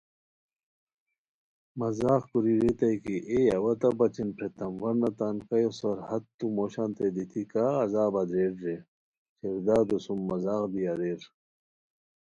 [1.79, 7.43] مذاق کوری ریتائے کی ایے اوا تہ بچین پھریتام ورنہ تان کایو سرحدتو موشانتین دیتی
[7.51, 8.75] کا عذابہ دریران رے،
[9.37, 11.21] شیردادو سُم مذاق دی اریر